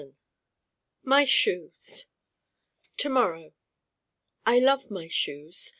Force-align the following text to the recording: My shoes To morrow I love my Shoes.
My 1.03 1.25
shoes 1.25 2.07
To 2.97 3.09
morrow 3.09 3.53
I 4.47 4.57
love 4.57 4.89
my 4.89 5.07
Shoes. 5.07 5.69